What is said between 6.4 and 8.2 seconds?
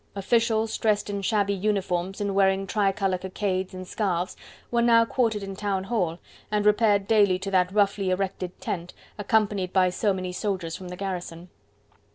and repaired daily to that roughly